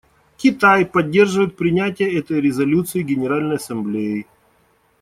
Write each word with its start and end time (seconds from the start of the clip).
Китай 0.35 0.83
поддерживает 0.87 1.55
принятие 1.55 2.17
этой 2.17 2.41
резолюции 2.41 3.03
Генеральной 3.03 3.57
Ассамблеей. 3.57 4.25